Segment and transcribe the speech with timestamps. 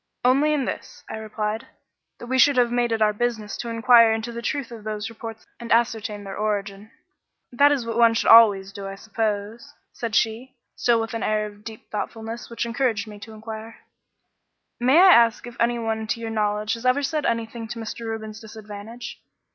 [0.25, 1.67] "Only in this," I replied;
[2.17, 5.11] "that we should have made it our business to inquire into the truth of those
[5.11, 6.89] reports and ascertain their origin."
[7.51, 11.45] "That is what one should always do, I suppose," said she, still with an air
[11.45, 13.77] of deep thoughtfulness which encouraged me to inquire
[14.79, 18.07] "May I ask if anyone to your knowledge has ever said anything to Mr.
[18.07, 19.21] Reuben's disadvantage?"